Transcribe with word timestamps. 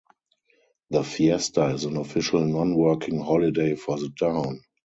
The 0.89 1.03
fiesta 1.03 1.67
is 1.75 1.83
an 1.83 1.95
official 1.97 2.41
non-working 2.43 3.19
holiday 3.19 3.75
for 3.75 3.99
the 3.99 4.09
town. 4.09 4.61